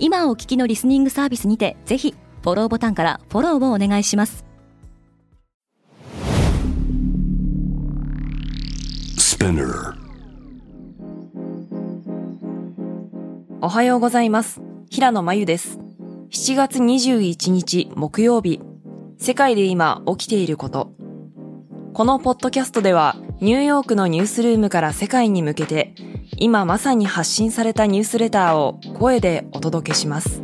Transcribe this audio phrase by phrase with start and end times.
[0.00, 4.44] 今お聞きのリスニングサービスにてぜひフォローボタンからフォローをお願いします。
[13.60, 14.60] おはようございます。
[14.88, 15.78] 平野真由です。
[16.30, 18.60] 7月21日木曜日。
[19.18, 20.92] 世界で今起きていること。
[21.92, 25.94] このポッドキャストではニューヨークのニュースルームから世界に向けて
[26.36, 30.42] 今まさに発信されたニュースレターを声でお届けします。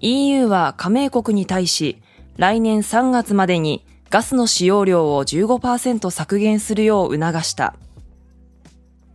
[0.00, 2.00] EU は加盟国に対し
[2.36, 7.74] 来年3月までにガスの使用量を15%削減するよう促した。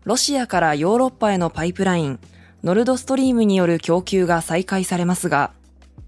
[0.04, 2.20] ロシアからヨーロッパへのパイプライン、
[2.64, 5.52] ノルドストリームによる供給が再開されますが、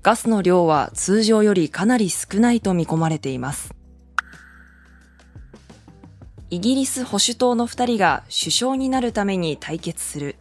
[0.05, 3.73] ガスの量は通常よりかなり少ないと見込まれています。
[6.51, 10.35] イギリス保守党の2人が首相になるために対決する。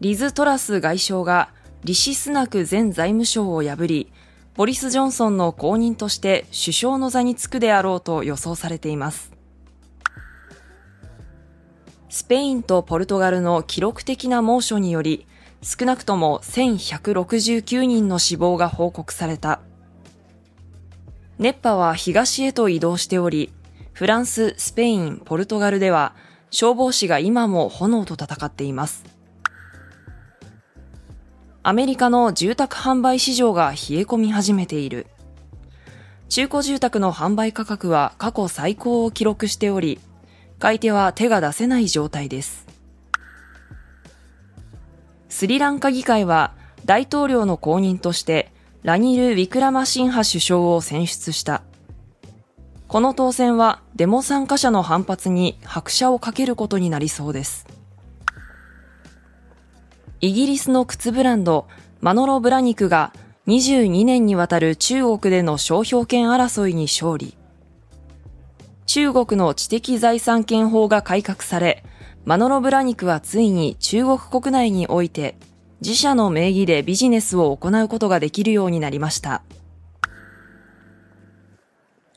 [0.00, 1.50] リズ・トラス外相が
[1.84, 4.12] リシ・スナク前財務省を破り、
[4.56, 9.30] ボリス・ジョンソンの後任として首相の座につくであろうと予想されています。
[12.08, 15.28] スペインとポルトガルの記録的な猛暑により、
[15.62, 19.60] 少なくとも1169人の死亡が報告された。
[21.38, 23.52] 熱波は東へと移動しており、
[23.92, 26.14] フランス、スペイン、ポルトガルでは
[26.50, 29.04] 消防士が今も炎と戦っています。
[31.62, 35.06] アメリカの住宅販売市場が冷え込み始めている。
[36.30, 40.00] 中古住宅の販売価格は過去最高を記録しており、
[40.58, 42.69] 買い手は手が出せない状態です。
[45.40, 46.52] スリランカ議会は
[46.84, 48.52] 大統領の後任として
[48.82, 51.62] ラニル・ウィクラマシンハ首相を選出した。
[52.88, 57.66] この当選はデモ参加者の反発に拍車をかけることになりそうです。
[60.20, 61.66] イギリスの靴ブランド
[62.02, 63.14] マノロ・ブラニクが
[63.46, 67.34] 22年にわたる中国での商標権争いに勝利。
[68.84, 71.82] 中国の知的財産権法が改革され、
[72.24, 75.36] マノロブラニクはついに中国国内において
[75.80, 79.42] 自社の名義でビジネスを行うことができるようになりました。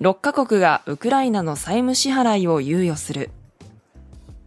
[0.02, 3.30] 6カ国がウクライナの債務支払いを猶予する。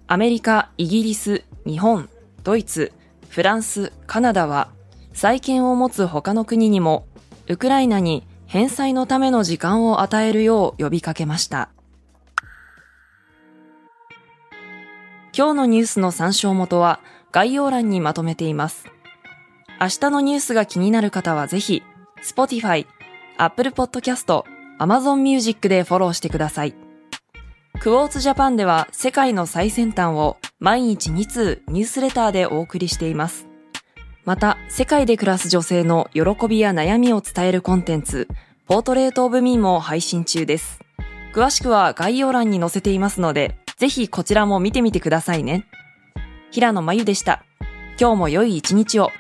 [0.07, 2.11] アメリカ、イギリス、日本、
[2.43, 2.93] ドイツ、
[3.31, 4.69] フランス、カナダは
[5.15, 7.07] 債権を持つ他の国にも
[7.49, 11.71] ウクライナに返済のための時間を与えるよう呼びかけました。
[15.37, 16.99] 今日のニュースの参照元は
[17.31, 18.87] 概要欄にまとめています。
[19.79, 21.83] 明日のニュースが気になる方はぜひ、
[22.25, 22.87] Spotify、
[23.37, 24.45] Apple Podcast、
[24.79, 26.75] Amazon Music でフォローしてください。
[27.79, 33.47] クォーツジャパンでは世界の最先端を毎日2通ニュースレターでお送りしています。
[34.25, 38.27] また、世界で暮らす女性の喜びや悩みを伝えるコンテンツ、
[38.67, 40.81] ポートレートオブミーも配信中です。
[41.35, 45.67] 詳しくは概要欄に載せていますので、ぜひこちらも見てみてくださいね。
[46.51, 47.45] 平野真由でした。
[48.01, 49.11] 今日も良い一日を。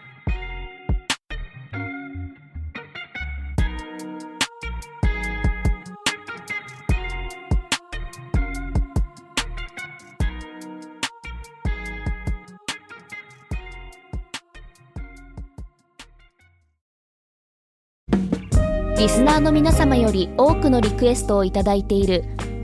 [18.99, 22.25] リスナーの皆様より多くのリクエストをいただいている